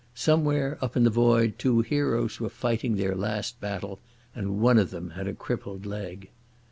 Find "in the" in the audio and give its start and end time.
0.97-1.11